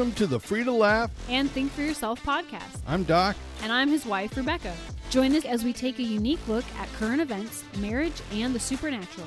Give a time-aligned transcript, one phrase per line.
[0.00, 2.78] welcome to the Free to Laugh and Think for Yourself podcast.
[2.86, 3.36] I'm Doc.
[3.62, 4.74] And I'm his wife, Rebecca.
[5.10, 9.26] Join us as we take a unique look at current events, marriage, and the supernatural.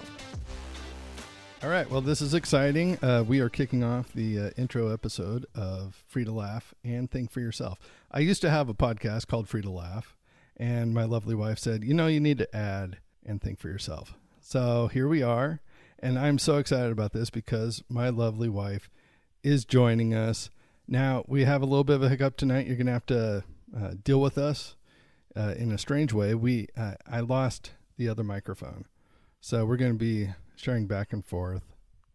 [1.62, 2.98] All right, well, this is exciting.
[3.04, 7.30] Uh, we are kicking off the uh, intro episode of Free to Laugh and Think
[7.30, 7.80] for Yourself.
[8.10, 10.18] I used to have a podcast called Free to Laugh,
[10.58, 14.16] and my lovely wife said, You know, you need to add and think for yourself.
[14.42, 15.62] So here we are,
[16.00, 18.90] and I'm so excited about this because my lovely wife
[19.44, 20.50] is joining us.
[20.88, 22.68] Now, we have a little bit of a hiccup tonight.
[22.68, 23.44] You're going to have to
[23.76, 24.76] uh, deal with us
[25.36, 26.36] uh, in a strange way.
[26.36, 28.86] We uh, I lost the other microphone.
[29.40, 31.64] So we're going to be sharing back and forth.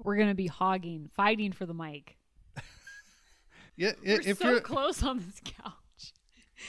[0.03, 2.17] We're going to be hogging, fighting for the mic.
[3.77, 6.13] yeah, we're if so you're close on this couch.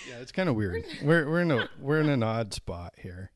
[0.08, 0.84] Yeah, it's kind of weird.
[1.04, 3.32] we're we're in a we're in an odd spot here.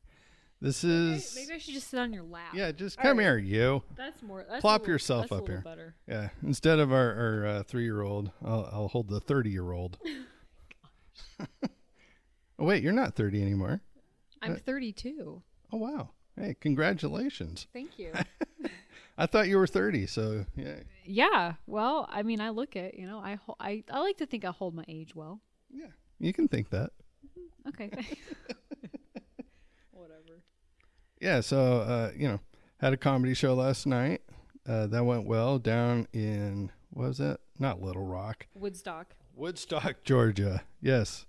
[0.60, 2.54] This is maybe, maybe I should just sit on your lap.
[2.54, 3.24] Yeah, just come right.
[3.24, 3.82] here, you.
[3.96, 4.46] That's more.
[4.48, 5.60] That's Plop little, yourself up here.
[5.62, 5.94] Better.
[6.08, 9.72] Yeah, instead of our our uh, three year old, I'll, I'll hold the thirty year
[9.72, 9.98] old.
[11.40, 11.44] oh
[12.58, 13.82] wait, you're not thirty anymore.
[14.40, 15.42] I'm uh, thirty two.
[15.72, 16.10] Oh wow!
[16.36, 17.66] Hey, congratulations.
[17.72, 18.12] Thank you.
[19.18, 20.76] I thought you were 30, so yeah.
[21.04, 21.54] Yeah.
[21.66, 24.50] Well, I mean, I look at, you know, I I I like to think I
[24.50, 25.40] hold my age well.
[25.70, 25.90] Yeah.
[26.18, 26.90] You can think that.
[27.24, 27.68] Mm-hmm.
[27.68, 27.90] Okay.
[31.18, 31.36] Whatever.
[31.36, 32.40] Yeah, so uh, you know,
[32.78, 34.22] had a comedy show last night.
[34.66, 37.38] Uh, that went well down in what was it?
[37.58, 38.46] Not Little Rock.
[38.54, 39.14] Woodstock.
[39.34, 40.62] Woodstock, Georgia.
[40.80, 41.26] Yes.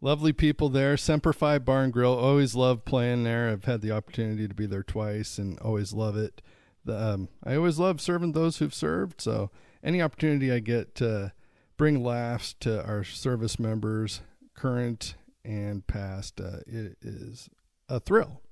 [0.00, 0.96] Lovely people there.
[0.96, 2.16] Semper Fi Bar and Grill.
[2.16, 3.48] Always love playing there.
[3.48, 6.42] I've had the opportunity to be there twice and always love it.
[6.84, 9.20] The, um, I always love serving those who've served.
[9.20, 9.50] So
[9.82, 11.32] any opportunity I get to
[11.76, 14.20] bring laughs to our service members,
[14.54, 15.14] current
[15.44, 17.48] and past, uh, it is
[17.88, 18.42] a thrill.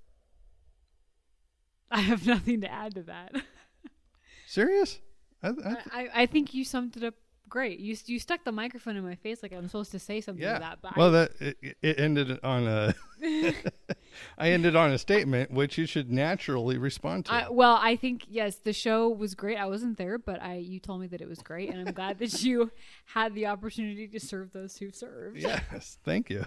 [1.90, 3.34] I have nothing to add to that.
[4.46, 5.00] Serious?
[5.42, 7.14] I, I, I, I think you summed it up
[7.48, 7.78] great.
[7.78, 10.54] You you stuck the microphone in my face like I'm supposed to say something yeah.
[10.54, 10.78] to that.
[10.82, 12.94] But well, that it, it, ended on a.
[14.38, 17.32] I ended on a statement which you should naturally respond to.
[17.32, 19.56] I, well, I think yes, the show was great.
[19.56, 22.18] I wasn't there, but I you told me that it was great, and I'm glad
[22.18, 22.70] that you
[23.06, 25.38] had the opportunity to serve those who served.
[25.38, 26.44] Yes, thank you.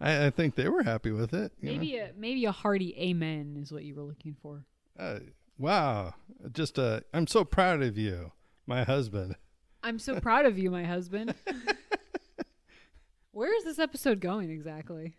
[0.00, 1.52] I, I think they were happy with it.
[1.60, 2.04] Maybe know?
[2.04, 4.64] a maybe a hearty amen is what you were looking for.
[4.98, 5.18] Uh,
[5.58, 6.14] wow,
[6.52, 8.32] just uh, I'm so proud of you,
[8.66, 9.36] my husband.
[9.82, 11.34] I'm so proud of you, my husband.
[13.32, 15.16] Where is this episode going exactly?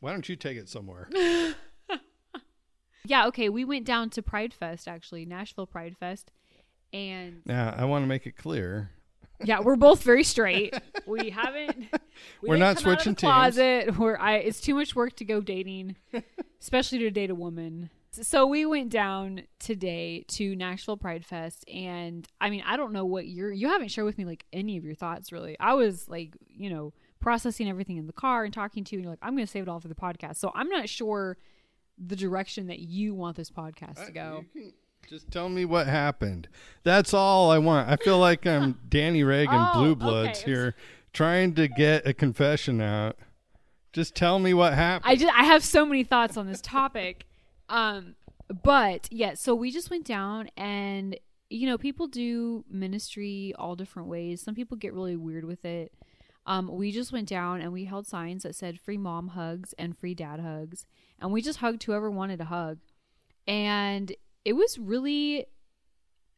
[0.00, 1.08] Why don't you take it somewhere?
[3.04, 3.48] yeah, okay.
[3.48, 6.30] We went down to Pride Fest, actually, Nashville Pride Fest.
[6.92, 8.90] And now I want to make it clear.
[9.42, 10.74] Yeah, we're both very straight.
[11.06, 11.86] We haven't.
[12.42, 13.84] We are not switching closet.
[13.84, 13.96] Teams.
[13.96, 15.94] We're, I, it's too much work to go dating,
[16.60, 17.90] especially to date a woman.
[18.10, 23.04] So we went down today to Nashville Pride Fest, and I mean, I don't know
[23.04, 23.52] what you're.
[23.52, 25.56] You haven't shared with me like any of your thoughts, really.
[25.60, 29.04] I was like, you know, processing everything in the car and talking to you, and
[29.04, 30.36] you're like, I'm going to save it all for the podcast.
[30.36, 31.36] So I'm not sure
[31.98, 34.44] the direction that you want this podcast to uh, go.
[35.08, 36.48] Just tell me what happened.
[36.82, 37.88] That's all I want.
[37.88, 40.50] I feel like I'm Danny Reagan, oh, Blue Bloods okay.
[40.50, 40.74] here,
[41.12, 43.16] trying to get a confession out.
[43.92, 45.10] Just tell me what happened.
[45.10, 47.26] I just I have so many thoughts on this topic.
[47.68, 48.14] Um,
[48.62, 51.18] but yeah, so we just went down and
[51.50, 54.42] you know, people do ministry all different ways.
[54.42, 55.92] Some people get really weird with it.
[56.46, 59.96] Um, we just went down and we held signs that said free mom hugs and
[59.96, 60.84] free dad hugs.
[61.18, 62.78] And we just hugged whoever wanted a hug.
[63.46, 64.12] And
[64.44, 65.46] it was really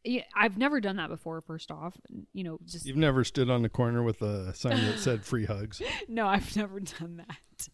[0.03, 1.39] yeah, I've never done that before.
[1.41, 1.95] First off,
[2.33, 5.45] you know, just you've never stood on the corner with a sign that said "free
[5.45, 7.69] hugs." no, I've never done that.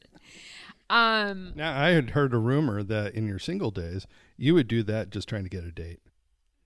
[0.89, 4.83] Um, now I had heard a rumor that in your single days you would do
[4.83, 5.99] that just trying to get a date.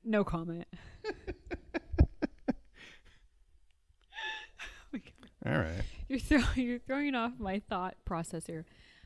[0.03, 0.67] No comment.
[5.45, 5.83] All right.
[6.07, 8.65] You're throwing you're throwing off my thought process here,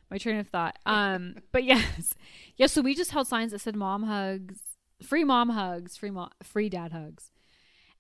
[0.10, 0.78] my train of thought.
[0.86, 2.14] Um, but yes,
[2.56, 2.72] yes.
[2.74, 4.60] So we just held signs that said "mom hugs,"
[5.02, 7.32] free mom hugs, free mom, free dad hugs,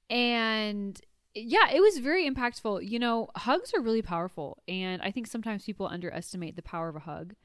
[0.09, 0.99] and
[1.35, 2.89] yeah, it was very impactful.
[2.89, 6.95] You know, hugs are really powerful, and I think sometimes people underestimate the power of
[6.95, 7.35] a hug.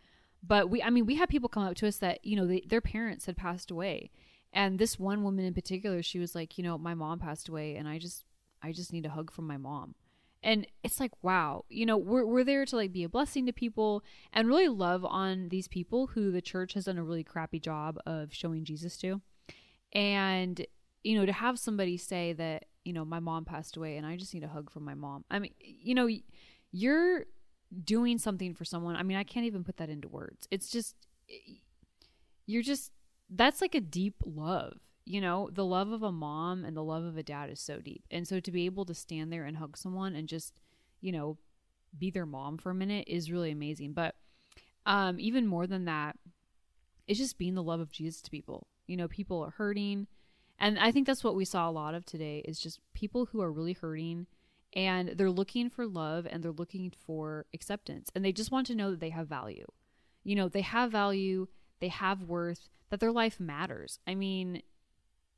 [0.43, 2.63] But we, I mean, we had people come up to us that you know they,
[2.67, 4.11] their parents had passed away,
[4.53, 7.75] and this one woman in particular, she was like, you know, my mom passed away,
[7.75, 8.25] and I just,
[8.63, 9.97] I just need a hug from my mom.
[10.43, 13.53] And it's like, wow, you know, we're we're there to like be a blessing to
[13.53, 17.59] people and really love on these people who the church has done a really crappy
[17.59, 19.21] job of showing Jesus to.
[19.93, 20.65] And
[21.03, 24.17] you know, to have somebody say that you know, my mom passed away and I
[24.17, 25.25] just need a hug from my mom.
[25.31, 26.09] I mean, you know,
[26.73, 27.27] you're
[27.85, 28.97] doing something for someone.
[28.97, 30.49] I mean, I can't even put that into words.
[30.50, 30.97] It's just,
[32.47, 32.93] you're just,
[33.29, 34.79] that's like a deep love.
[35.11, 37.81] you know, the love of a mom and the love of a dad is so
[37.81, 38.05] deep.
[38.12, 40.61] And so to be able to stand there and hug someone and just,
[41.00, 41.37] you know,
[41.99, 43.93] be their mom for a minute is really amazing.
[43.93, 44.15] But
[44.87, 46.17] um, even more than that,
[47.09, 48.69] it's just being the love of Jesus to people.
[48.87, 50.06] You know, people are hurting.
[50.61, 53.41] And I think that's what we saw a lot of today is just people who
[53.41, 54.27] are really hurting
[54.75, 58.75] and they're looking for love and they're looking for acceptance and they just want to
[58.75, 59.67] know that they have value.
[60.23, 61.49] You know, they have value,
[61.81, 63.99] they have worth, that their life matters.
[64.07, 64.62] I mean,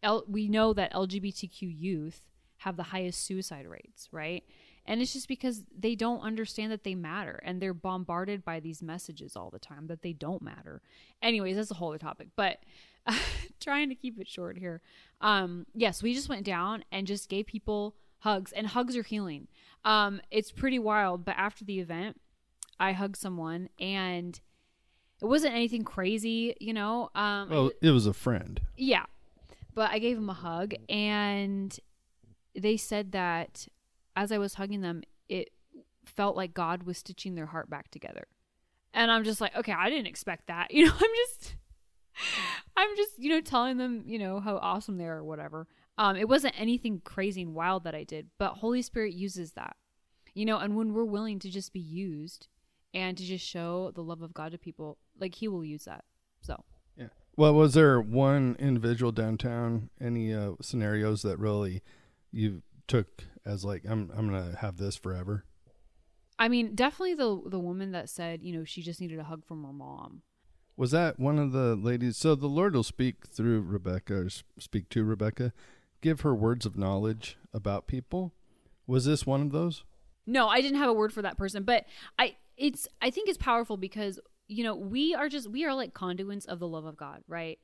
[0.03, 2.23] L- we know that LGBTQ youth
[2.59, 4.45] have the highest suicide rates, right?
[4.85, 8.83] And it's just because they don't understand that they matter and they're bombarded by these
[8.83, 10.83] messages all the time that they don't matter.
[11.21, 12.59] Anyways, that's a whole other topic, but
[13.61, 14.81] trying to keep it short here.
[15.21, 19.49] Um, yes, we just went down and just gave people hugs, and hugs are healing.
[19.85, 22.21] Um, it's pretty wild, but after the event,
[22.79, 24.41] I hugged someone and
[25.21, 27.11] it wasn't anything crazy, you know.
[27.15, 28.61] Um, Well, it was a friend.
[28.77, 29.05] yeah.
[29.75, 31.77] But I gave him a hug and
[32.55, 33.67] they said that
[34.15, 35.49] as I was hugging them, it
[36.05, 38.27] felt like God was stitching their heart back together.
[38.93, 40.71] And I'm just like, okay, I didn't expect that.
[40.75, 41.55] You know, I'm just
[42.77, 45.67] I'm just, you know, telling them, you know, how awesome they are or whatever.
[45.99, 49.77] Um, it wasn't anything crazy and wild that I did, but Holy Spirit uses that.
[50.35, 52.49] You know, and when we're willing to just be used
[52.95, 56.05] and to just show the love of God to people, like he will use that.
[56.41, 56.65] So
[56.97, 57.09] Yeah.
[57.37, 59.91] Well, was there one individual downtown?
[60.01, 61.83] Any uh, scenarios that really
[62.31, 65.45] you took as like I'm I'm gonna have this forever?
[66.39, 69.45] I mean, definitely the the woman that said, you know, she just needed a hug
[69.45, 70.23] from her mom.
[70.77, 72.17] Was that one of the ladies?
[72.17, 74.29] So the Lord will speak through Rebecca or
[74.59, 75.53] speak to Rebecca,
[76.01, 78.33] give her words of knowledge about people.
[78.87, 79.85] Was this one of those?
[80.27, 81.85] No, I didn't have a word for that person, but
[82.19, 85.95] I it's I think it's powerful because, you know, we are just we are like
[85.95, 87.59] conduits of the love of God, right?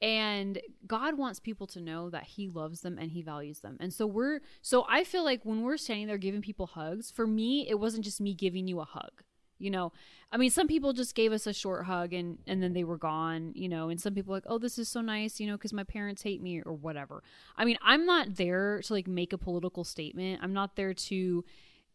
[0.00, 3.76] And God wants people to know that he loves them and he values them.
[3.80, 7.26] And so we're so I feel like when we're standing there giving people hugs, for
[7.26, 9.22] me it wasn't just me giving you a hug.
[9.62, 9.92] You know,
[10.30, 12.98] I mean, some people just gave us a short hug and and then they were
[12.98, 13.52] gone.
[13.54, 15.40] You know, and some people like, oh, this is so nice.
[15.40, 17.22] You know, because my parents hate me or whatever.
[17.56, 20.40] I mean, I'm not there to like make a political statement.
[20.42, 21.44] I'm not there to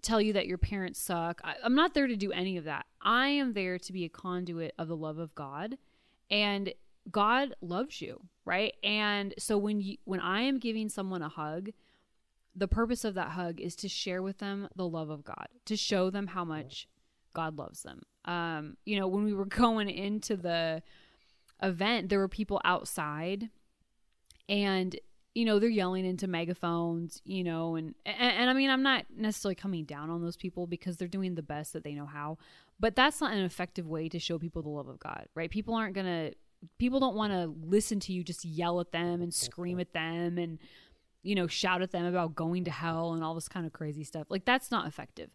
[0.02, 1.42] tell you that your parents suck.
[1.44, 2.86] I, I'm not there to do any of that.
[3.02, 5.78] I am there to be a conduit of the love of God,
[6.30, 6.74] and
[7.12, 8.76] God loves you, right?
[8.84, 11.72] And so when you when I am giving someone a hug,
[12.56, 15.76] the purpose of that hug is to share with them the love of God, to
[15.76, 16.88] show them how much
[17.34, 18.02] God loves them.
[18.26, 20.82] Um, you know, when we were going into the
[21.62, 23.50] event, there were people outside
[24.50, 24.96] and
[25.38, 29.06] you know they're yelling into megaphones you know and, and and i mean i'm not
[29.16, 32.38] necessarily coming down on those people because they're doing the best that they know how
[32.80, 35.52] but that's not an effective way to show people the love of god right?
[35.52, 36.32] People aren't gonna
[36.80, 40.38] people don't want to listen to you just yell at them and scream at them
[40.38, 40.60] and
[41.24, 44.04] you know shout at them about going to hell and all this kind of crazy
[44.04, 44.28] stuff.
[44.30, 45.30] Like that's not effective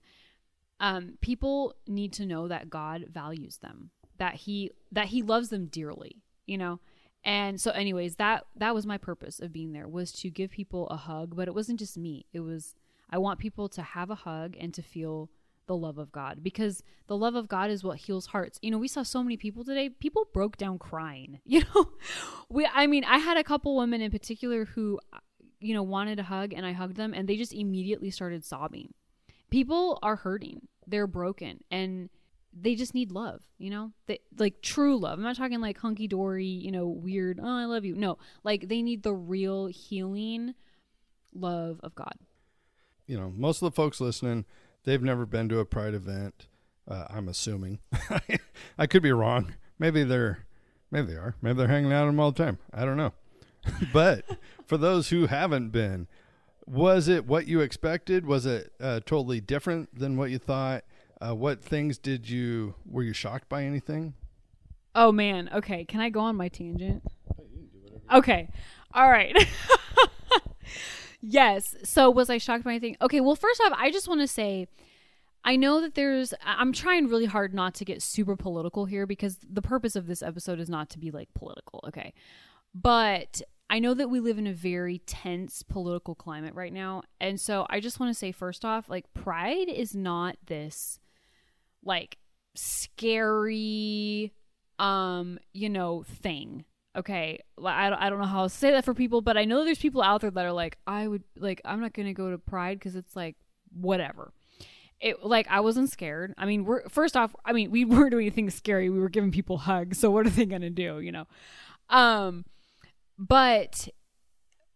[0.81, 5.67] um, people need to know that god values them that he that he loves them
[5.67, 6.81] dearly you know?
[7.25, 10.89] And so anyways that that was my purpose of being there was to give people
[10.89, 12.27] a hug but it wasn't just me.
[12.33, 12.75] It was
[13.11, 15.31] i want people to have a hug and to feel
[15.67, 18.59] the love of god because the love of god is what heals hearts.
[18.61, 21.91] You know we saw so many people today people broke down crying you know?
[22.49, 24.99] We i mean i had a couple women in particular who
[25.61, 28.95] you know wanted a hug and i hugged them and they just immediately started sobbing
[29.53, 32.09] people are hurting they're broken and
[32.53, 33.93] they just need love, you know?
[34.07, 35.19] They like true love.
[35.19, 37.95] I'm not talking like hunky dory, you know, weird, oh, I love you.
[37.95, 40.55] No, like they need the real healing
[41.35, 42.15] love of God.
[43.07, 44.45] You know, most of the folks listening,
[44.85, 46.47] they've never been to a pride event.
[46.87, 47.79] Uh, I'm assuming.
[48.79, 49.55] I could be wrong.
[49.79, 50.47] Maybe they're,
[50.91, 51.37] maybe they are.
[51.41, 52.59] Maybe they're hanging out with them all the time.
[52.73, 53.13] I don't know.
[53.93, 54.25] but
[54.67, 56.07] for those who haven't been,
[56.67, 58.27] was it what you expected?
[58.27, 60.85] Was it uh, totally different than what you thought?
[61.21, 64.15] Uh, what things did you were you shocked by anything?
[64.95, 65.85] Oh man, okay.
[65.85, 67.03] Can I go on my tangent?
[68.13, 68.49] Okay.
[68.93, 69.35] All right.
[71.21, 71.77] yes.
[71.85, 72.97] So was I shocked by anything?
[73.01, 74.67] Okay, well first off, I just want to say
[75.45, 79.39] I know that there's I'm trying really hard not to get super political here because
[79.49, 82.13] the purpose of this episode is not to be like political, okay?
[82.75, 83.43] But
[83.73, 87.05] I know that we live in a very tense political climate right now.
[87.23, 91.01] And so I just want to say first off, like pride is not this
[91.83, 92.19] like
[92.55, 94.35] scary
[94.79, 96.67] um, you know, thing.
[96.95, 99.79] Okay, I, I don't know how to say that for people, but I know there's
[99.79, 102.79] people out there that are like, I would like, I'm not gonna go to Pride
[102.79, 103.37] because it's like
[103.73, 104.35] whatever.
[105.01, 106.35] It like I wasn't scared.
[106.37, 108.91] I mean, we're first off, I mean, we weren't doing anything scary.
[108.91, 109.99] We were giving people hugs.
[109.99, 111.01] So what are they gonna do?
[111.01, 111.27] You know,
[111.89, 112.45] um,
[113.29, 113.89] but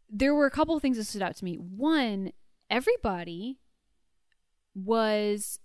[0.09, 1.57] there were a couple of things that stood out to me.
[1.57, 2.33] One,
[2.71, 3.59] everybody
[4.73, 5.59] was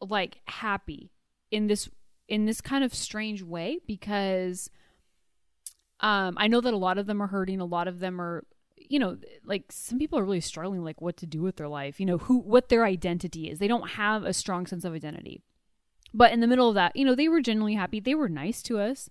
[0.00, 1.10] like happy
[1.50, 1.88] in this
[2.28, 4.70] in this kind of strange way because
[6.00, 8.44] um I know that a lot of them are hurting, a lot of them are
[8.76, 11.98] you know, like some people are really struggling like what to do with their life,
[11.98, 13.58] you know, who what their identity is.
[13.58, 15.42] They don't have a strong sense of identity.
[16.12, 17.98] But in the middle of that, you know, they were genuinely happy.
[17.98, 19.10] They were nice to us.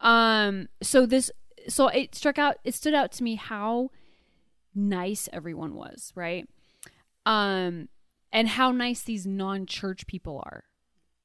[0.00, 1.30] Um so this
[1.68, 3.90] so it struck out it stood out to me how
[4.74, 6.48] nice everyone was, right?
[7.26, 7.88] Um
[8.32, 10.64] and how nice these non-church people are,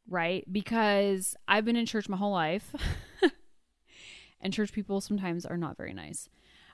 [0.08, 0.46] right?
[0.52, 2.76] Because I've been in church my whole life.
[4.42, 6.30] and church people sometimes are not very nice.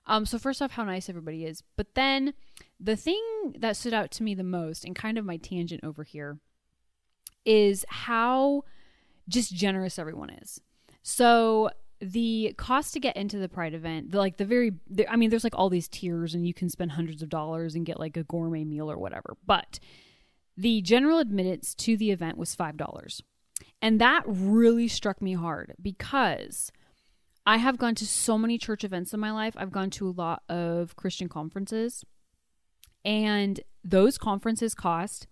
[0.07, 1.63] Um, so first off, how nice everybody is.
[1.75, 2.33] But then
[2.79, 6.03] the thing that stood out to me the most, and kind of my tangent over
[6.03, 6.37] here,
[7.43, 8.63] is how
[9.27, 10.61] just generous everyone is.
[11.01, 11.69] So
[12.01, 15.29] the cost to get into the pride event the, like the very the, i mean
[15.29, 18.17] there's like all these tiers and you can spend hundreds of dollars and get like
[18.17, 19.79] a gourmet meal or whatever but
[20.57, 23.21] the general admittance to the event was five dollars
[23.81, 26.71] and that really struck me hard because
[27.45, 29.53] I have gone to so many church events in my life.
[29.55, 32.03] I've gone to a lot of Christian conferences,
[33.03, 35.27] and those conferences cost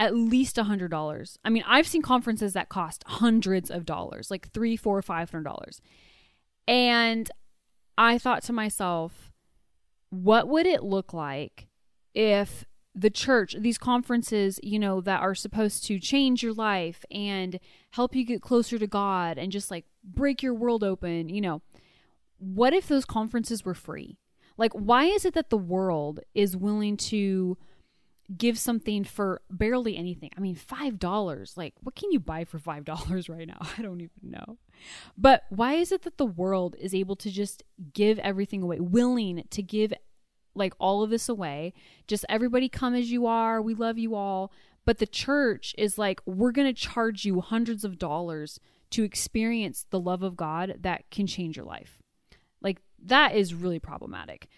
[0.00, 1.38] at least a hundred dollars.
[1.44, 5.44] I mean, I've seen conferences that cost hundreds of dollars, like three, four, five hundred
[5.44, 5.80] dollars.
[6.66, 7.30] And
[7.98, 9.30] I thought to myself,
[10.08, 11.68] what would it look like
[12.14, 12.64] if
[12.94, 18.16] the church, these conferences, you know, that are supposed to change your life and help
[18.16, 21.60] you get closer to God and just like break your world open, you know,
[22.38, 24.18] what if those conferences were free?
[24.56, 27.58] Like, why is it that the world is willing to
[28.36, 30.30] give something for barely anything?
[30.36, 31.56] I mean, $5.
[31.56, 33.58] Like, what can you buy for $5 right now?
[33.78, 34.58] I don't even know.
[35.16, 39.44] But why is it that the world is able to just give everything away, willing
[39.50, 39.92] to give
[40.54, 41.72] like all of this away.
[42.06, 43.60] Just everybody come as you are.
[43.62, 44.52] We love you all.
[44.84, 48.58] But the church is like, we're going to charge you hundreds of dollars
[48.90, 51.98] to experience the love of God that can change your life.
[52.60, 54.48] Like that is really problematic.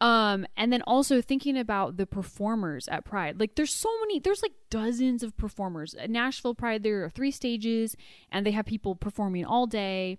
[0.00, 3.40] Um, and then also thinking about the performers at Pride.
[3.40, 5.94] Like there's so many, there's like dozens of performers.
[5.94, 7.96] At Nashville Pride, there are three stages
[8.30, 10.18] and they have people performing all day.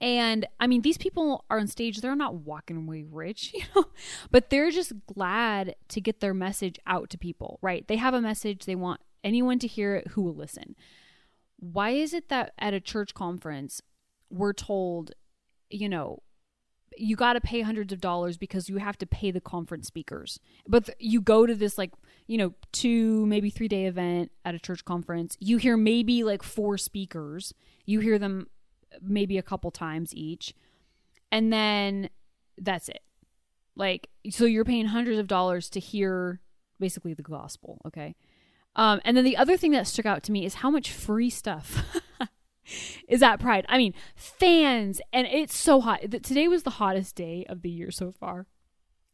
[0.00, 3.84] And I mean, these people are on stage, they're not walking away rich, you know,
[4.30, 7.86] but they're just glad to get their message out to people, right?
[7.86, 10.74] They have a message, they want anyone to hear it who will listen.
[11.58, 13.82] Why is it that at a church conference,
[14.30, 15.12] we're told,
[15.68, 16.22] you know,
[17.00, 20.38] you got to pay hundreds of dollars because you have to pay the conference speakers.
[20.68, 21.92] But th- you go to this, like,
[22.26, 26.42] you know, two, maybe three day event at a church conference, you hear maybe like
[26.42, 27.54] four speakers,
[27.86, 28.48] you hear them
[29.00, 30.54] maybe a couple times each.
[31.32, 32.10] And then
[32.58, 33.02] that's it.
[33.76, 36.40] Like, so you're paying hundreds of dollars to hear
[36.78, 38.14] basically the gospel, okay?
[38.76, 41.30] Um, and then the other thing that stuck out to me is how much free
[41.30, 41.82] stuff
[43.08, 43.66] is at Pride.
[43.68, 46.00] I mean, fans, and it's so hot.
[46.22, 48.46] Today was the hottest day of the year so far.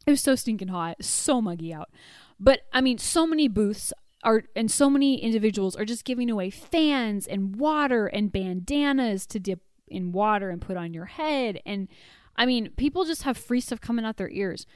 [0.06, 1.90] It was so stinking hot, so muggy out.
[2.38, 6.50] But I mean, so many booths are and so many individuals are just giving away
[6.50, 11.60] fans and water and bandanas to dip in water and put on your head.
[11.64, 11.88] And
[12.36, 14.66] I mean, people just have free stuff coming out their ears.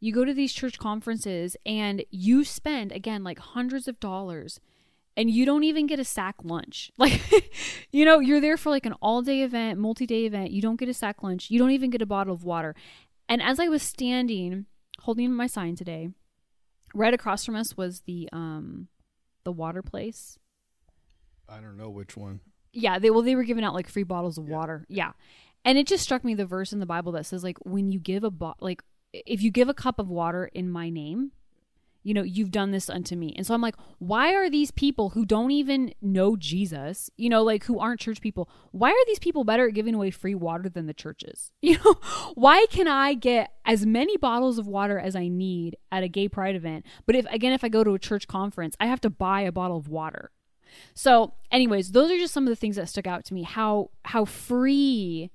[0.00, 4.60] You go to these church conferences and you spend, again, like hundreds of dollars
[5.20, 6.90] and you don't even get a sack lunch.
[6.98, 7.20] Like,
[7.90, 10.50] you know, you're there for like an all day event, multi day event.
[10.50, 11.50] You don't get a sack lunch.
[11.50, 12.74] You don't even get a bottle of water.
[13.28, 14.64] And as I was standing
[15.00, 16.08] holding my sign today,
[16.94, 18.88] right across from us was the um
[19.44, 20.38] the water place.
[21.46, 22.40] I don't know which one.
[22.72, 24.56] Yeah, they well they were giving out like free bottles of yeah.
[24.56, 24.86] water.
[24.88, 25.12] Yeah.
[25.66, 27.98] And it just struck me the verse in the Bible that says like when you
[27.98, 31.32] give a bo- like if you give a cup of water in my name,
[32.02, 33.34] you know, you've done this unto me.
[33.36, 37.42] And so I'm like, why are these people who don't even know Jesus, you know,
[37.42, 40.68] like who aren't church people, why are these people better at giving away free water
[40.68, 41.52] than the churches?
[41.70, 41.94] You know,
[42.34, 46.28] why can I get as many bottles of water as I need at a gay
[46.28, 46.84] pride event?
[47.06, 49.52] But if, again, if I go to a church conference, I have to buy a
[49.52, 50.32] bottle of water.
[50.94, 53.44] So, anyways, those are just some of the things that stuck out to me.
[53.44, 55.30] How how free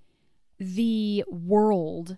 [0.59, 2.17] the world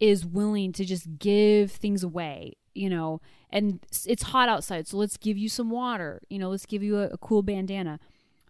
[0.00, 3.20] is willing to just give things away, you know,
[3.50, 6.98] and it's hot outside, so let's give you some water, you know, let's give you
[6.98, 7.98] a, a cool bandana.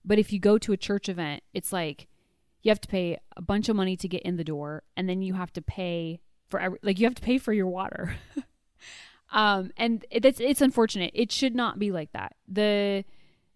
[0.05, 2.09] But if you go to a church event, it's like
[2.63, 5.23] you have to pay a bunch of money to get in the door, and then
[5.23, 8.17] you have to pay for every, like you have to pay for your water.
[9.33, 11.11] um, and it's it's unfortunate.
[11.15, 12.35] It should not be like that.
[12.47, 13.05] the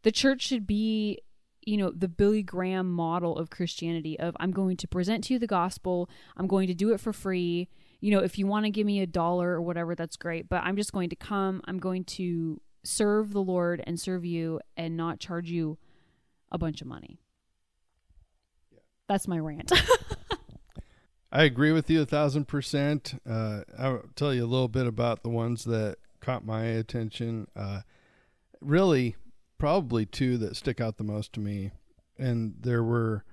[0.02, 1.20] The church should be
[1.64, 5.38] you know the billy graham model of christianity of i'm going to present to you
[5.38, 7.68] the gospel i'm going to do it for free
[8.02, 10.62] you know if you want to give me a dollar or whatever that's great but
[10.64, 14.96] i'm just going to come i'm going to serve the lord and serve you and
[14.96, 15.78] not charge you
[16.50, 17.18] a bunch of money
[19.08, 19.72] that's my rant
[21.34, 23.18] I agree with you a thousand percent.
[23.26, 27.48] Uh, I'll tell you a little bit about the ones that caught my attention.
[27.56, 27.80] Uh,
[28.60, 29.16] really,
[29.56, 31.70] probably two that stick out the most to me,
[32.18, 33.24] and there were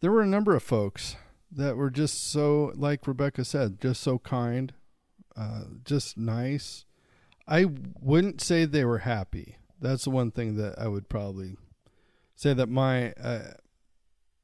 [0.00, 1.14] there were a number of folks
[1.50, 4.72] that were just so, like Rebecca said, just so kind,
[5.36, 6.84] uh, just nice.
[7.46, 7.66] I
[8.00, 9.56] wouldn't say they were happy.
[9.80, 11.56] That's the one thing that I would probably
[12.34, 13.52] say that my uh,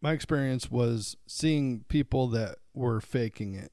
[0.00, 3.72] my experience was seeing people that were faking it,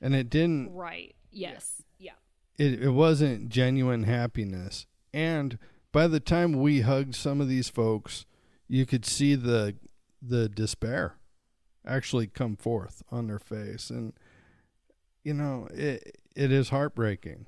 [0.00, 0.72] and it didn't.
[0.72, 2.12] right yes yeah
[2.56, 5.58] It it wasn't genuine happiness, and
[5.92, 8.24] by the time we hugged some of these folks,
[8.66, 9.76] you could see the
[10.20, 11.14] the despair
[11.88, 14.12] actually come forth on their face, and
[15.24, 17.46] you know it it is heartbreaking.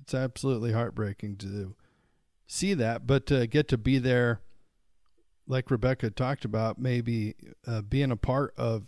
[0.00, 1.74] It's absolutely heartbreaking to
[2.46, 4.40] see that, but to get to be there
[5.48, 7.34] like Rebecca talked about, maybe
[7.66, 8.84] uh, being a part of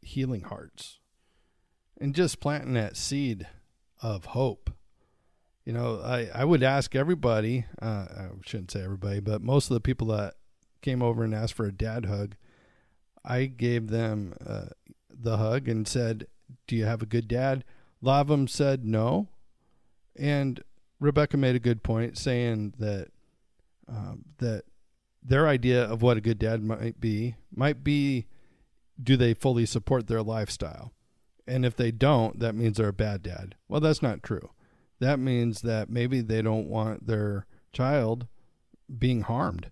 [0.00, 0.98] healing hearts
[2.00, 3.46] and just planting that seed
[4.02, 4.70] of hope.
[5.64, 9.74] You know, I, I would ask everybody, uh, I shouldn't say everybody, but most of
[9.74, 10.34] the people that
[10.80, 12.36] came over and asked for a dad hug,
[13.26, 14.66] I gave them uh,
[15.10, 16.26] the hug and said,
[16.66, 17.64] Do you have a good dad?
[18.02, 19.28] A lot of them said no.
[20.14, 20.62] And
[21.00, 23.08] Rebecca made a good point saying that
[23.88, 24.64] um, that
[25.22, 28.26] their idea of what a good dad might be might be
[29.02, 30.92] do they fully support their lifestyle?
[31.46, 33.54] And if they don't, that means they're a bad dad.
[33.68, 34.50] Well, that's not true.
[35.00, 38.26] That means that maybe they don't want their child
[38.98, 39.70] being harmed.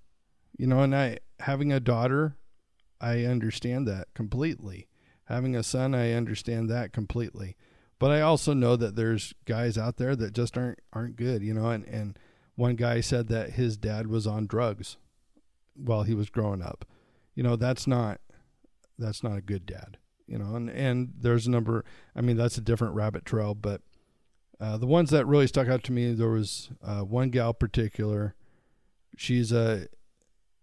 [0.56, 2.36] You know, and I having a daughter,
[3.04, 4.88] I understand that completely.
[5.24, 7.56] Having a son, I understand that completely.
[7.98, 11.52] But I also know that there's guys out there that just aren't aren't good, you
[11.52, 12.18] know, and and
[12.56, 14.96] one guy said that his dad was on drugs
[15.74, 16.86] while he was growing up.
[17.34, 18.20] You know, that's not
[18.98, 19.98] that's not a good dad.
[20.26, 21.84] You know, and and there's a number.
[22.16, 23.82] I mean, that's a different rabbit trail, but
[24.60, 28.34] uh, the ones that really stuck out to me, there was uh, one gal particular.
[29.16, 29.88] She's a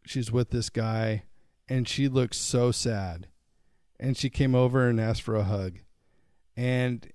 [0.06, 1.24] she's with this guy,
[1.68, 3.28] and she looked so sad,
[4.00, 5.80] and she came over and asked for a hug,
[6.56, 7.12] and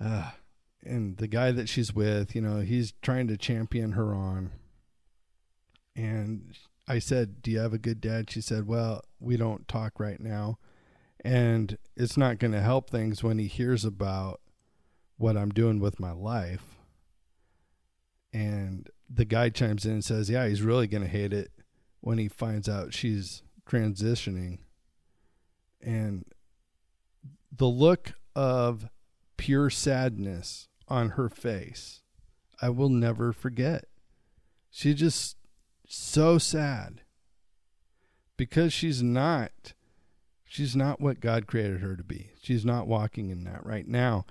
[0.00, 0.30] uh,
[0.84, 4.52] and the guy that she's with, you know, he's trying to champion her on,
[5.94, 9.98] and I said, "Do you have a good dad?" She said, "Well, we don't talk
[9.98, 10.58] right now."
[11.24, 14.40] And it's not going to help things when he hears about
[15.16, 16.76] what I'm doing with my life.
[18.30, 21.50] And the guy chimes in and says, "Yeah, he's really going to hate it
[22.04, 24.58] when he finds out she's transitioning."
[25.80, 26.24] And
[27.50, 28.88] the look of
[29.36, 32.02] pure sadness on her face,
[32.60, 33.86] I will never forget.
[34.70, 35.36] she's just
[35.86, 37.02] so sad
[38.36, 39.74] because she's not
[40.44, 42.30] she's not what God created her to be.
[42.42, 44.24] She's not walking in that right now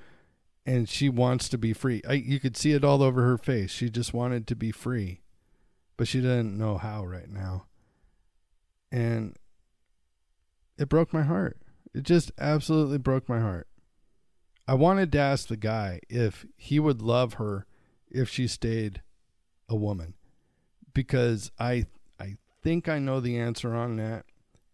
[0.66, 2.02] and she wants to be free.
[2.08, 3.72] I, you could see it all over her face.
[3.72, 5.22] She just wanted to be free,
[5.98, 7.66] but she didn't know how right now.
[8.92, 9.36] And
[10.78, 11.58] it broke my heart.
[11.94, 13.68] It just absolutely broke my heart.
[14.68, 17.66] I wanted to ask the guy if he would love her
[18.10, 19.02] if she stayed
[19.68, 20.14] a woman
[20.94, 21.88] because I
[22.20, 24.26] I think I know the answer on that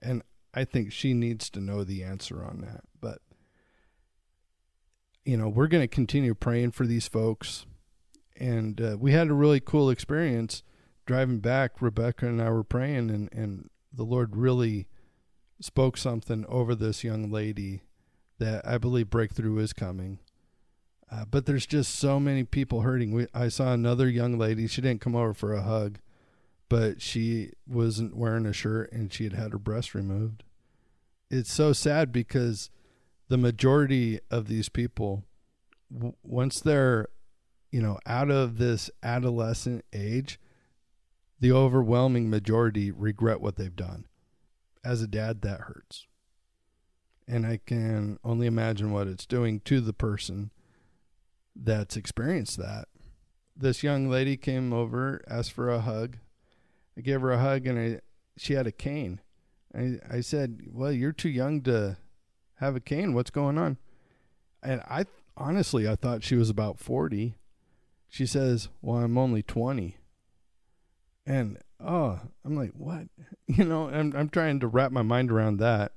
[0.01, 0.21] and
[0.53, 2.81] I think she needs to know the answer on that.
[3.01, 3.19] But
[5.25, 7.65] you know, we're going to continue praying for these folks
[8.35, 10.63] and uh, we had a really cool experience
[11.09, 14.87] driving back Rebecca and I were praying and and the Lord really
[15.59, 17.81] spoke something over this young lady
[18.37, 20.19] that I believe breakthrough is coming.
[21.11, 23.11] Uh, but there's just so many people hurting.
[23.11, 24.67] We, I saw another young lady.
[24.67, 25.97] She didn't come over for a hug,
[26.69, 30.43] but she wasn't wearing a shirt and she had had her breast removed.
[31.31, 32.69] It's so sad because
[33.29, 35.23] the majority of these people,
[35.91, 37.07] w- once they're,
[37.71, 40.39] you know, out of this adolescent age,
[41.39, 44.05] the overwhelming majority regret what they've done.
[44.83, 46.07] As a dad, that hurts.
[47.27, 50.51] And I can only imagine what it's doing to the person
[51.55, 52.87] that's experienced that.
[53.55, 56.17] This young lady came over, asked for a hug.
[56.97, 57.99] I gave her a hug and I,
[58.37, 59.21] she had a cane.
[59.75, 61.97] I, I said, Well, you're too young to
[62.55, 63.13] have a cane.
[63.13, 63.77] What's going on?
[64.63, 65.05] And I
[65.37, 67.35] honestly, I thought she was about 40.
[68.09, 69.97] She says, Well, I'm only 20.
[71.25, 73.07] And oh, I'm like, what?
[73.47, 75.93] You know, I'm I'm trying to wrap my mind around that.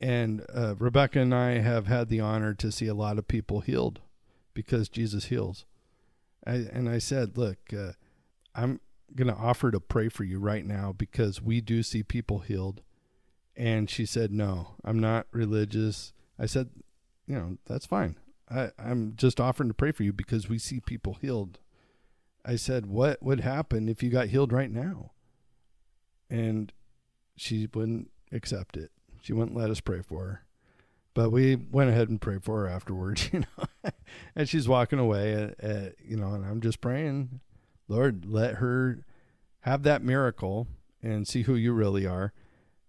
[0.00, 3.60] And uh, Rebecca and I have had the honor to see a lot of people
[3.60, 4.00] healed
[4.54, 5.66] because Jesus heals.
[6.46, 7.92] I, and I said, look, uh,
[8.54, 8.80] I'm
[9.14, 12.82] going to offer to pray for you right now because we do see people healed.
[13.56, 16.12] And she said, no, I'm not religious.
[16.38, 16.70] I said,
[17.26, 18.16] you know, that's fine.
[18.50, 21.58] I, I'm just offering to pray for you because we see people healed.
[22.44, 25.12] I said, what would happen if you got healed right now?
[26.28, 26.72] And
[27.36, 28.90] she wouldn't accept it.
[29.22, 30.44] She wouldn't let us pray for her.
[31.14, 33.90] But we went ahead and prayed for her afterwards, you know.
[34.34, 37.40] and she's walking away, uh, uh, you know, and I'm just praying,
[37.88, 39.04] Lord, let her
[39.60, 40.66] have that miracle
[41.02, 42.32] and see who you really are.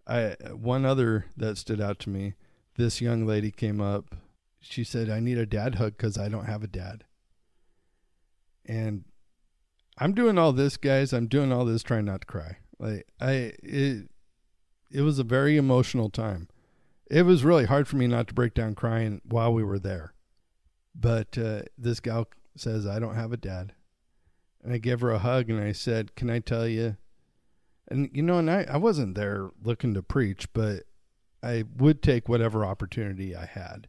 [0.07, 2.33] I one other that stood out to me.
[2.75, 4.15] This young lady came up.
[4.59, 7.05] She said, "I need a dad hug because I don't have a dad."
[8.65, 9.05] And
[9.97, 11.13] I'm doing all this, guys.
[11.13, 12.58] I'm doing all this trying not to cry.
[12.79, 14.10] Like I, it,
[14.91, 16.49] it was a very emotional time.
[17.10, 20.13] It was really hard for me not to break down crying while we were there.
[20.93, 23.73] But uh, this gal says, I don't have a dad.
[24.63, 26.97] And I gave her a hug and I said, Can I tell you?
[27.88, 30.84] And, you know, and I, I wasn't there looking to preach, but
[31.43, 33.88] I would take whatever opportunity I had.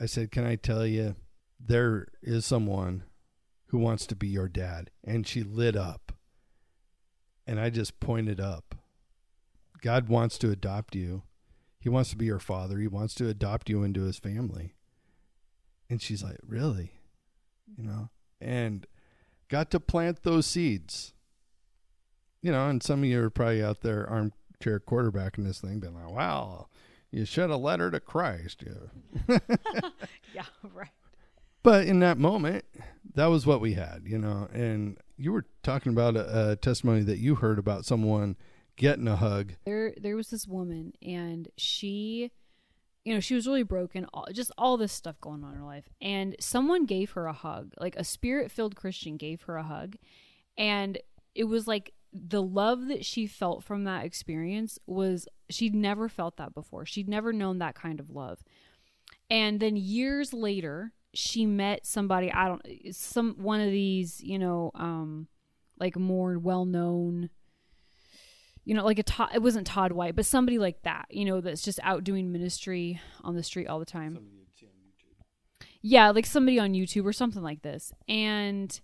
[0.00, 1.16] I said, Can I tell you,
[1.60, 3.02] there is someone
[3.66, 4.90] who wants to be your dad?
[5.04, 6.12] And she lit up.
[7.46, 8.74] And I just pointed up.
[9.80, 11.22] God wants to adopt you.
[11.78, 12.78] He wants to be your father.
[12.78, 14.74] He wants to adopt you into his family.
[15.88, 16.92] And she's like, Really?
[17.76, 18.10] You know?
[18.40, 18.86] And
[19.48, 21.12] got to plant those seeds.
[22.42, 25.94] You know, and some of you are probably out there armchair quarterbacking this thing, being
[25.94, 26.66] like, Wow,
[27.10, 28.64] you should have led her to Christ.
[28.66, 29.38] Yeah.
[30.34, 30.88] yeah, right.
[31.62, 32.64] But in that moment,
[33.16, 34.48] that was what we had, you know.
[34.52, 38.36] And you were talking about a, a testimony that you heard about someone
[38.76, 39.54] getting a hug.
[39.64, 42.30] There, there was this woman, and she,
[43.04, 44.06] you know, she was really broken.
[44.12, 47.32] All, just all this stuff going on in her life, and someone gave her a
[47.32, 47.72] hug.
[47.78, 49.96] Like a spirit-filled Christian gave her a hug,
[50.56, 50.98] and
[51.34, 56.36] it was like the love that she felt from that experience was she'd never felt
[56.36, 56.86] that before.
[56.86, 58.42] She'd never known that kind of love.
[59.28, 62.62] And then years later, she met somebody, I don't
[62.94, 65.28] some one of these, you know, um
[65.78, 67.30] like more well-known
[68.66, 71.40] you know, like a Todd, it wasn't Todd White, but somebody like that, you know,
[71.40, 74.18] that's just out doing ministry on the street all the time.
[75.82, 77.92] Yeah, like somebody on YouTube or something like this.
[78.08, 78.78] And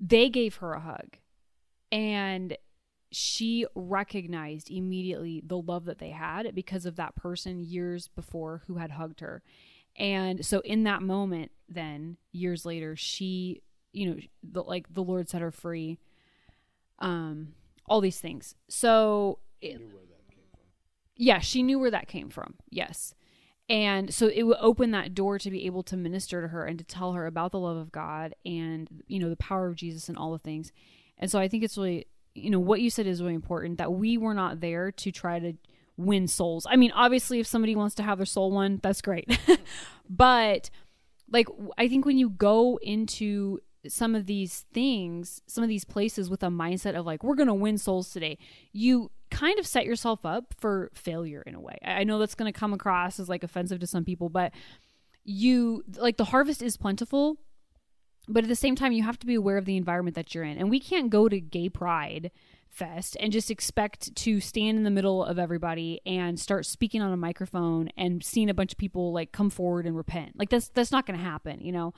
[0.00, 1.18] they gave her a hug.
[1.92, 2.56] And
[3.12, 8.76] she recognized immediately the love that they had because of that person years before who
[8.76, 9.42] had hugged her.
[9.98, 15.28] And so in that moment, then years later, she, you know, the, like the Lord
[15.28, 15.98] set her free.
[17.00, 17.54] Um,
[17.86, 18.54] all these things.
[18.68, 19.80] So, it,
[21.16, 22.54] yeah, she knew where that came from.
[22.70, 23.14] Yes.
[23.68, 26.78] And so it would open that door to be able to minister to her and
[26.78, 30.08] to tell her about the love of God and, you know, the power of Jesus
[30.08, 30.72] and all the things.
[31.18, 33.92] And so I think it's really, you know, what you said is really important that
[33.92, 35.54] we were not there to try to
[35.98, 36.66] win souls.
[36.70, 39.38] I mean, obviously, if somebody wants to have their soul won, that's great.
[40.08, 40.70] but
[41.30, 46.30] like, I think when you go into some of these things, some of these places
[46.30, 48.38] with a mindset of like, we're going to win souls today,
[48.72, 51.78] you kind of set yourself up for failure in a way.
[51.84, 54.52] I know that's going to come across as like offensive to some people, but
[55.24, 57.36] you like the harvest is plentiful,
[58.28, 60.44] but at the same time, you have to be aware of the environment that you're
[60.44, 60.58] in.
[60.58, 62.30] And we can't go to gay pride
[62.70, 67.12] fest and just expect to stand in the middle of everybody and start speaking on
[67.12, 70.38] a microphone and seeing a bunch of people like come forward and repent.
[70.38, 71.94] Like that's that's not going to happen, you know.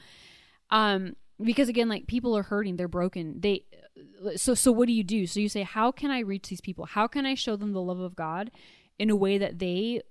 [0.70, 2.76] Um because again like people are hurting.
[2.76, 3.40] They're broken.
[3.40, 3.64] They
[4.36, 5.26] so so what do you do?
[5.26, 6.86] So you say how can i reach these people?
[6.86, 8.50] How can i show them the love of god
[8.98, 10.02] in a way that they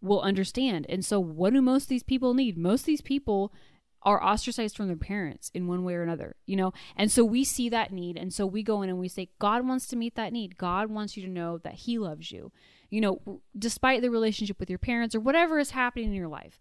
[0.00, 0.86] will understand?
[0.88, 2.58] And so what do most of these people need?
[2.58, 3.52] Most of these people
[4.04, 7.44] are ostracized from their parents in one way or another you know and so we
[7.44, 10.14] see that need and so we go in and we say god wants to meet
[10.14, 12.50] that need god wants you to know that he loves you
[12.90, 16.58] you know despite the relationship with your parents or whatever is happening in your life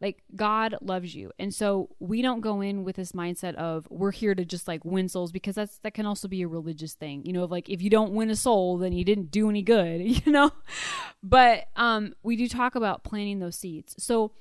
[0.00, 1.32] like God loves you.
[1.38, 4.84] And so we don't go in with this mindset of we're here to just like
[4.84, 7.24] win souls because that's that can also be a religious thing.
[7.24, 9.62] You know, of like if you don't win a soul, then you didn't do any
[9.62, 10.50] good, you know?
[11.22, 13.94] But um we do talk about planting those seeds.
[13.98, 14.32] So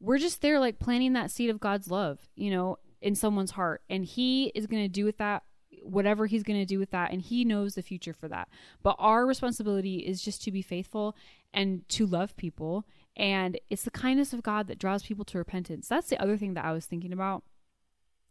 [0.00, 3.82] we're just there like planting that seed of God's love, you know, in someone's heart.
[3.88, 5.44] And he is going to do with that
[5.82, 8.48] whatever he's going to do with that and he knows the future for that.
[8.82, 11.16] But our responsibility is just to be faithful
[11.52, 12.84] and to love people
[13.16, 15.88] and it's the kindness of God that draws people to repentance.
[15.88, 17.42] That's the other thing that I was thinking about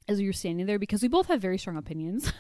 [0.08, 2.32] as we were standing there because we both have very strong opinions.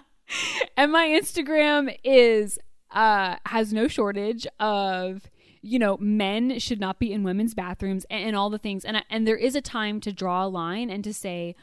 [0.76, 2.58] and my Instagram is
[2.90, 5.30] uh has no shortage of
[5.68, 9.04] you know men should not be in women's bathrooms and, and all the things and
[9.10, 11.54] and there is a time to draw a line and to say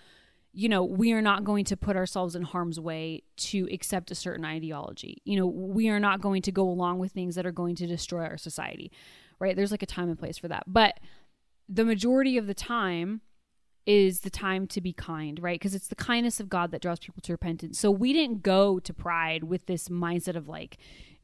[0.54, 4.16] you know we are not going to put ourselves in harm's way to accept a
[4.16, 7.52] certain ideology you know we are not going to go along with things that are
[7.52, 8.92] going to destroy our society
[9.40, 11.00] right there's like a time and place for that but
[11.68, 13.22] the majority of the time
[13.86, 15.60] is the time to be kind, right?
[15.60, 17.80] Because it's the kindness of God that draws people to repentance.
[17.80, 20.78] So we didn't go to pride with this mindset of like,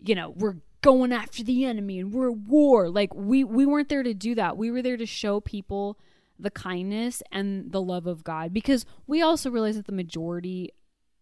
[0.04, 2.90] you know, we're going after the enemy and we're at war.
[2.90, 4.58] Like we we weren't there to do that.
[4.58, 5.98] We were there to show people
[6.40, 10.72] the kindness and the love of God because we also realize that the majority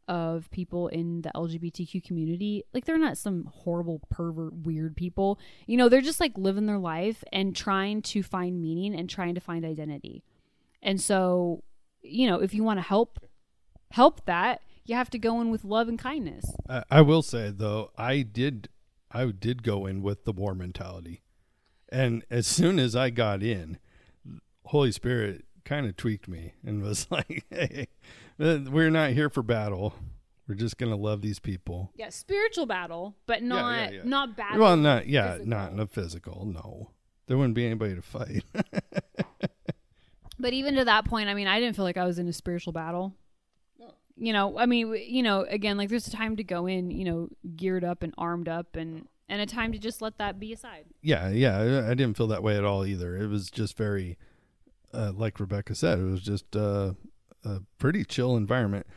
[0.08, 5.40] of people in the LGBTQ community, like they're not some horrible pervert weird people.
[5.68, 9.36] You know, they're just like living their life and trying to find meaning and trying
[9.36, 10.24] to find identity.
[10.82, 11.64] And so,
[12.02, 13.20] you know, if you want to help
[13.92, 16.54] help that, you have to go in with love and kindness.
[16.68, 18.70] I, I will say though, I did,
[19.12, 21.22] I did go in with the war mentality,
[21.90, 23.80] and as soon as I got in,
[24.66, 27.88] Holy Spirit kind of tweaked me and was like, "Hey,
[28.40, 29.94] uh, we're not here for battle.
[30.48, 34.02] We're just gonna love these people." Yeah, spiritual battle, but not yeah, yeah.
[34.04, 34.60] not battle.
[34.60, 35.50] Well, not yeah, physical.
[35.50, 36.46] not in a physical.
[36.46, 36.92] No,
[37.28, 38.44] there wouldn't be anybody to fight.
[40.40, 42.34] But even to that point, I mean, I didn't feel like I was in a
[42.34, 43.14] spiritual battle.
[44.20, 47.06] You know, I mean, you know, again, like there's a time to go in, you
[47.06, 50.52] know, geared up and armed up, and and a time to just let that be
[50.52, 50.86] aside.
[51.02, 53.16] yeah, yeah, I, didn't feel that way at all either.
[53.16, 54.18] It was just very,
[54.94, 56.94] uh, like Rebecca said, it was just uh,
[57.46, 58.88] a pretty chill environment.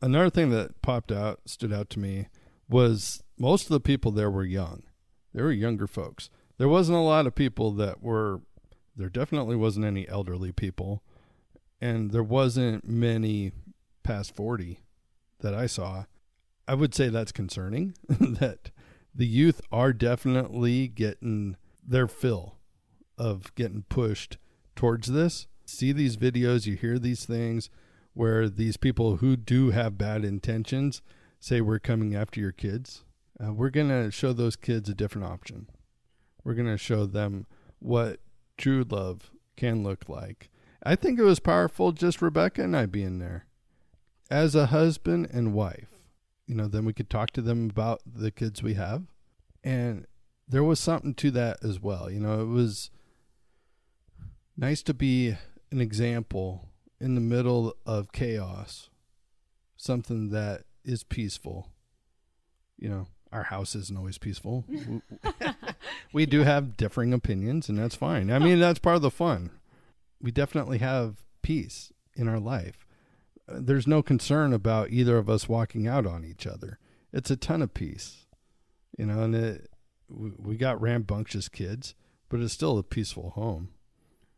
[0.00, 2.28] Another thing that popped out, stood out to me,
[2.68, 4.84] was most of the people there were young.
[5.34, 6.30] They were younger folks.
[6.58, 8.40] There wasn't a lot of people that were.
[8.96, 11.02] There definitely wasn't any elderly people,
[11.80, 13.52] and there wasn't many
[14.02, 14.80] past forty
[15.40, 16.04] that I saw.
[16.66, 17.94] I would say that's concerning.
[18.08, 18.70] that
[19.14, 22.56] the youth are definitely getting their fill
[23.18, 24.38] of getting pushed
[24.74, 25.46] towards this.
[25.66, 27.68] See these videos, you hear these things
[28.14, 31.02] where these people who do have bad intentions
[31.40, 33.04] say we're coming after your kids.
[33.42, 35.68] Uh, we're going to show those kids a different option.
[36.44, 37.46] We're going to show them
[37.78, 38.20] what
[38.56, 40.50] true love can look like.
[40.82, 43.46] I think it was powerful just Rebecca and I being there
[44.32, 45.90] as a husband and wife.
[46.46, 49.02] You know, then we could talk to them about the kids we have.
[49.62, 50.06] And
[50.48, 52.10] there was something to that as well.
[52.10, 52.90] You know, it was
[54.56, 55.36] nice to be
[55.70, 58.88] an example in the middle of chaos,
[59.76, 61.68] something that is peaceful.
[62.78, 64.64] You know, our house isn't always peaceful.
[66.12, 68.30] we do have differing opinions, and that's fine.
[68.30, 69.50] I mean, that's part of the fun.
[70.22, 72.86] We definitely have peace in our life.
[73.48, 76.78] There's no concern about either of us walking out on each other.
[77.12, 78.26] It's a ton of peace,
[78.96, 79.70] you know, and it,
[80.08, 81.94] we got rambunctious kids,
[82.28, 83.70] but it's still a peaceful home.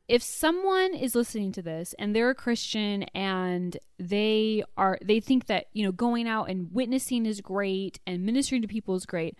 [0.08, 5.46] if someone is listening to this and they're a Christian and they are they think
[5.46, 9.36] that, you know, going out and witnessing is great and ministering to people is great,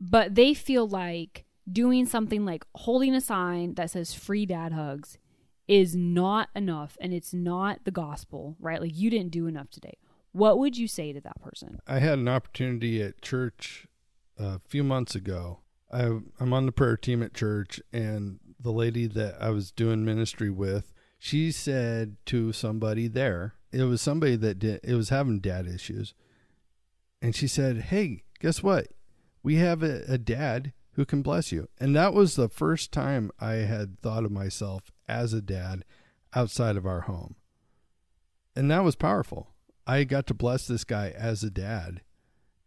[0.00, 5.18] but they feel like doing something like holding a sign that says free dad hugs
[5.66, 8.80] is not enough and it's not the gospel, right?
[8.80, 9.98] Like you didn't do enough today.
[10.32, 11.78] What would you say to that person?
[11.86, 13.86] I had an opportunity at church
[14.38, 15.60] uh, a few months ago.
[15.92, 16.02] I,
[16.40, 20.50] I'm on the prayer team at church, and the lady that I was doing ministry
[20.50, 25.68] with, she said to somebody there, it was somebody that did, it was having dad
[25.68, 26.14] issues,
[27.22, 28.88] and she said, "Hey, guess what?
[29.42, 33.30] We have a, a dad who can bless you." And that was the first time
[33.40, 35.84] I had thought of myself as a dad
[36.34, 37.36] outside of our home,
[38.56, 39.54] and that was powerful.
[39.86, 42.00] I got to bless this guy as a dad,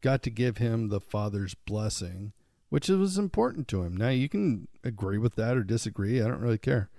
[0.01, 2.33] got to give him the father's blessing,
[2.69, 3.95] which was important to him.
[3.95, 6.21] Now you can agree with that or disagree.
[6.21, 6.89] I don't really care.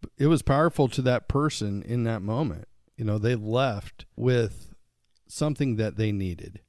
[0.00, 2.68] But it was powerful to that person in that moment.
[2.96, 4.74] You know, they left with
[5.26, 6.60] something that they needed.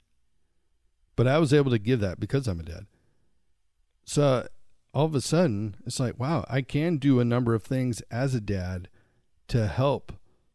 [1.15, 2.87] But I was able to give that because I'm a dad.
[4.05, 4.47] So
[4.95, 8.33] all of a sudden, it's like, wow, I can do a number of things as
[8.33, 8.87] a dad
[9.49, 10.13] to help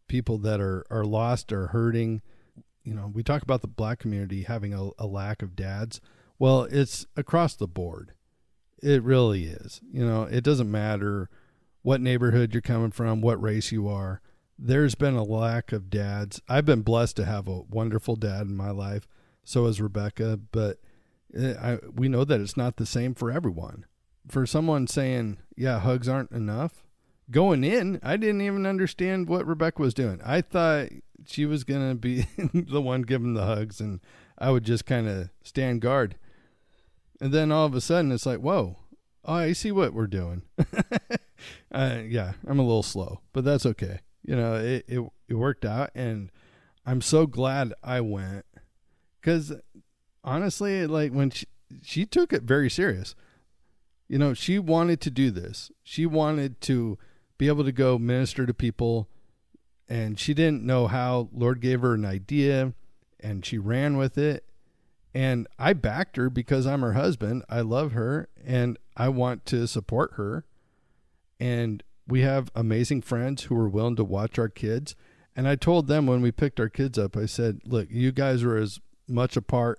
[0.09, 2.23] people that are, are lost or hurting.
[2.83, 6.01] You know, we talk about the black community having a, a lack of dads.
[6.39, 8.15] Well, it's across the board.
[8.83, 9.83] It really is.
[9.93, 11.29] You know, it doesn't matter
[11.83, 14.23] what neighborhood you're coming from, what race you are.
[14.59, 16.41] There's been a lack of dads.
[16.49, 19.07] I've been blessed to have a wonderful dad in my life.
[19.45, 20.79] So has Rebecca, but
[21.37, 23.85] eh, I, we know that it's not the same for everyone.
[24.29, 26.85] For someone saying, "Yeah, hugs aren't enough,"
[27.31, 30.21] going in, I didn't even understand what Rebecca was doing.
[30.25, 30.89] I thought
[31.27, 34.01] she was gonna be the one giving the hugs, and
[34.39, 36.17] I would just kind of stand guard.
[37.21, 38.77] And then all of a sudden, it's like, whoa,
[39.25, 40.43] oh, I see what we're doing.
[41.73, 44.01] uh, yeah, I'm a little slow, but that's okay.
[44.23, 45.91] You know, it, it, it worked out.
[45.95, 46.31] And
[46.87, 48.47] I'm so glad I went
[49.21, 49.53] because
[50.25, 51.47] honestly, like when she,
[51.83, 53.15] she took it very serious,
[54.11, 55.71] you know, she wanted to do this.
[55.85, 56.99] She wanted to
[57.39, 59.09] be able to go minister to people
[59.89, 61.29] and she didn't know how.
[61.33, 62.73] Lord gave her an idea
[63.21, 64.45] and she ran with it.
[65.15, 67.45] And I backed her because I'm her husband.
[67.49, 70.45] I love her and I want to support her.
[71.39, 74.97] And we have amazing friends who are willing to watch our kids.
[75.37, 78.43] And I told them when we picked our kids up, I said, look, you guys
[78.43, 79.79] are as much a part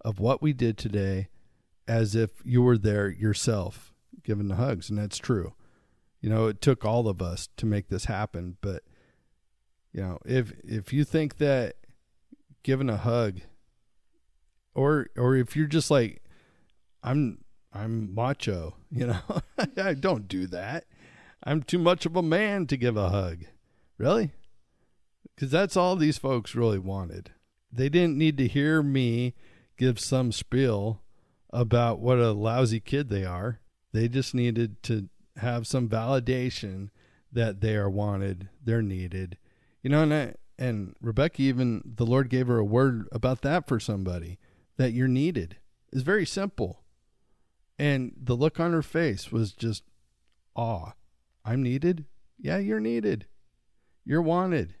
[0.00, 1.28] of what we did today
[1.88, 4.90] as if you were there yourself giving the hugs.
[4.90, 5.54] And that's true.
[6.20, 8.58] You know, it took all of us to make this happen.
[8.60, 8.82] But,
[9.92, 11.76] you know, if if you think that
[12.62, 13.40] giving a hug
[14.74, 16.22] or or if you're just like
[17.02, 17.38] I'm
[17.72, 19.20] I'm macho, you know.
[19.76, 20.84] I don't do that.
[21.42, 23.44] I'm too much of a man to give a hug.
[23.96, 24.32] Really?
[25.38, 27.30] Cuz that's all these folks really wanted.
[27.72, 29.34] They didn't need to hear me
[29.76, 31.00] give some spiel
[31.50, 33.60] about what a lousy kid they are.
[33.92, 36.90] They just needed to have some validation
[37.32, 39.38] that they are wanted, they're needed.
[39.82, 43.68] You know, and I, and Rebecca even the Lord gave her a word about that
[43.68, 44.38] for somebody
[44.76, 45.56] that you're needed.
[45.92, 46.82] It's very simple.
[47.78, 49.84] And the look on her face was just
[50.56, 50.92] awe.
[51.44, 52.06] I'm needed?
[52.38, 53.26] Yeah, you're needed.
[54.04, 54.74] You're wanted.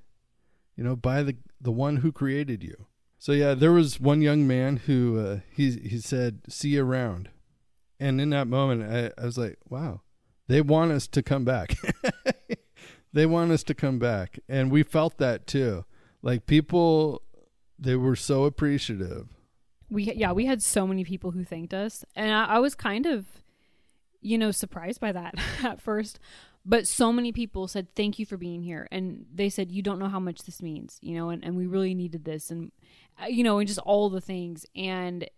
[0.76, 2.86] You know, by the the one who created you.
[3.18, 7.30] So yeah, there was one young man who uh, he he said, "See you around,"
[7.98, 10.02] and in that moment, I, I was like, "Wow,
[10.46, 11.74] they want us to come back.
[13.12, 15.84] they want us to come back," and we felt that too.
[16.22, 17.22] Like people,
[17.76, 19.26] they were so appreciative.
[19.90, 22.04] We yeah we had so many people who thanked us.
[22.14, 23.26] And I, I, was kind of
[24.20, 26.20] you know surprised by that at first
[26.64, 28.88] but so many people said thank you for being here.
[28.90, 31.66] And they said you don't know how much this means you know and, and we
[31.66, 32.72] really needed this and
[33.22, 34.66] uh, you know and just all the things.
[34.76, 35.28] And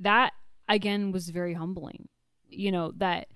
[0.00, 0.32] that
[0.68, 2.08] again was very humbling
[2.48, 3.28] you know that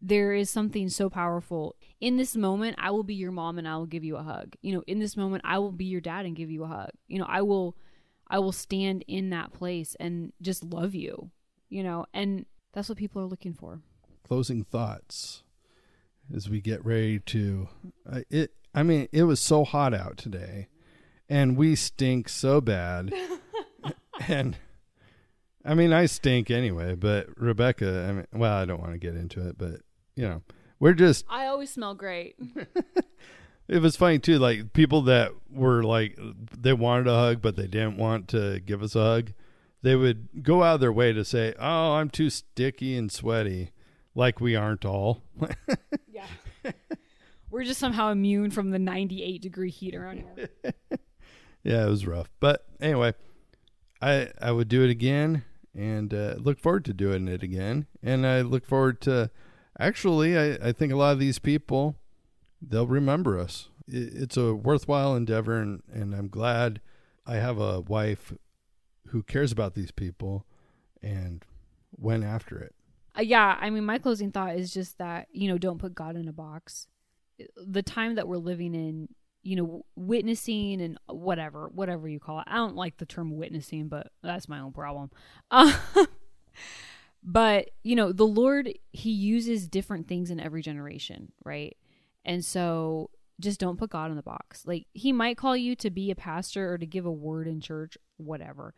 [0.00, 1.74] there is something so powerful.
[2.00, 4.54] In this moment i will be your mom and i will give you a hug.
[4.60, 6.90] You know in this moment i will be your dad and give you a hug.
[7.06, 7.76] You know i will
[8.30, 11.30] I will stand in that place and just love you,
[11.70, 12.44] you know, and
[12.74, 13.80] that's what people are looking for.
[14.22, 15.44] Closing thoughts
[16.34, 17.68] as we get ready to
[18.10, 20.68] uh, it I mean, it was so hot out today
[21.28, 23.12] and we stink so bad.
[24.28, 24.56] and
[25.64, 29.16] I mean, I stink anyway, but Rebecca, I mean, well, I don't want to get
[29.16, 29.80] into it, but
[30.14, 30.42] you know,
[30.78, 32.36] we're just I always smell great.
[33.68, 36.18] it was funny too like people that were like
[36.58, 39.32] they wanted a hug but they didn't want to give us a hug
[39.82, 43.70] they would go out of their way to say oh i'm too sticky and sweaty
[44.18, 45.22] like we aren't all.
[46.10, 46.26] Yeah.
[47.48, 50.50] We're just somehow immune from the 98 degree heat around here.
[51.62, 52.28] Yeah it was rough.
[52.40, 53.14] But anyway
[54.00, 57.86] i i would do it again and uh, look forward to doing it again.
[58.02, 59.30] And i look forward to
[59.78, 61.94] actually I, I think a lot of these people
[62.60, 63.68] they'll remember us.
[63.86, 66.80] It's a worthwhile endeavor, and, and I'm glad
[67.26, 68.34] I have a wife
[69.08, 70.44] who cares about these people
[71.00, 71.44] and
[71.96, 72.74] went after it.
[73.18, 76.16] Uh, yeah, I mean, my closing thought is just that, you know, don't put God
[76.16, 76.86] in a box.
[77.56, 79.08] The time that we're living in,
[79.42, 82.44] you know, witnessing and whatever, whatever you call it.
[82.46, 85.10] I don't like the term witnessing, but that's my own problem.
[85.50, 85.72] Uh,
[87.22, 91.76] but, you know, the Lord, He uses different things in every generation, right?
[92.24, 94.64] And so just don't put God in the box.
[94.66, 97.60] Like he might call you to be a pastor or to give a word in
[97.60, 98.74] church, whatever.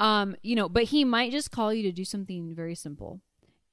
[0.00, 3.20] Um, you know, but he might just call you to do something very simple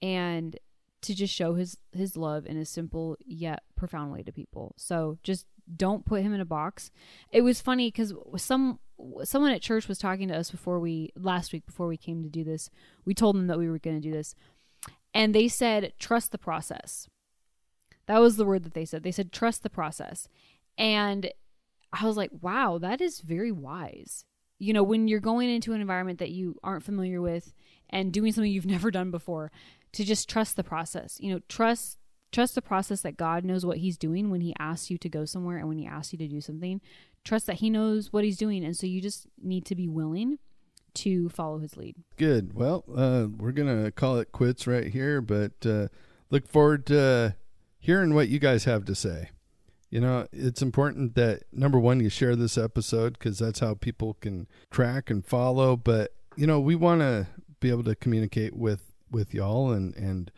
[0.02, 0.58] and
[1.02, 4.74] to just show his his love in a simple yet profound way to people.
[4.78, 6.92] So just don't put him in a box.
[7.32, 8.80] It was funny cuz some
[9.24, 12.30] someone at church was talking to us before we last week before we came to
[12.30, 12.70] do this.
[13.06, 14.36] We told them that we were going to do this.
[15.14, 17.08] And they said trust the process.
[18.12, 19.04] That was the word that they said.
[19.04, 20.28] They said, trust the process.
[20.78, 21.32] And
[21.94, 24.26] I was like, wow, that is very wise.
[24.60, 27.54] You know, when you're going into an environment that you aren't familiar with
[27.90, 29.52] and doing something you've never done before,
[29.94, 31.18] to just trust the process.
[31.20, 31.98] You know, trust
[32.32, 35.26] trust the process that God knows what he's doing when he asks you to go
[35.26, 36.80] somewhere and when he asks you to do something.
[37.24, 40.40] Trust that he knows what he's doing and so you just need to be willing
[40.94, 41.96] to follow his lead.
[42.18, 42.54] Good.
[42.54, 45.88] Well, uh, we're going to call it quits right here, but uh,
[46.30, 47.36] look forward to
[47.80, 49.30] hearing what you guys have to say.
[49.90, 54.16] You know, it's important that number one, you share this episode because that's how people
[54.22, 55.76] can track and follow.
[55.76, 57.28] But you know, we want to
[57.60, 60.32] be able to communicate with with y'all, and and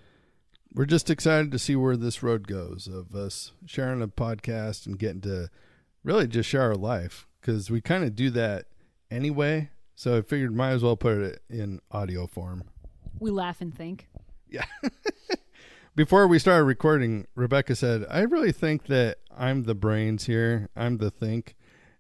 [0.74, 4.98] we're just excited to see where this road goes of us sharing a podcast and
[4.98, 5.50] getting to
[6.04, 8.66] really just share our life because we kind of do that
[9.12, 9.70] anyway.
[9.96, 12.64] So I figured might as well put it in audio form.
[13.20, 14.10] We laugh and think.
[14.50, 14.66] Yeah.
[15.96, 20.70] Before we started recording, Rebecca said, I really think that I'm the brains here.
[20.76, 21.56] I'm the think,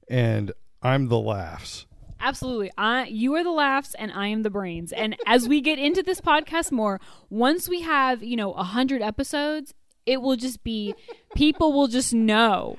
[0.09, 0.51] and
[0.81, 1.85] I'm the laughs.
[2.23, 2.71] Absolutely.
[2.77, 4.93] I you are the laughs and I am the brains.
[4.93, 9.01] And as we get into this podcast more, once we have, you know, a hundred
[9.01, 9.73] episodes,
[10.05, 10.95] it will just be
[11.35, 12.77] people will just know.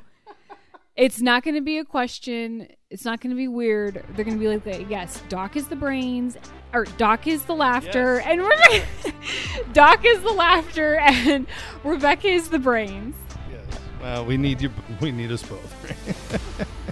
[0.97, 2.69] It's not going to be a question.
[2.89, 4.05] It's not going to be weird.
[4.15, 6.37] They're going to be like, yes, Doc is the brains,
[6.73, 8.27] or Doc is the laughter, Yes.
[8.29, 11.49] and Rebecca, Doc is the laughter, and
[11.83, 13.17] Rebecca is the brains.
[13.51, 13.65] Yes.
[14.01, 14.71] Well, we need you.
[15.01, 16.69] We need us both.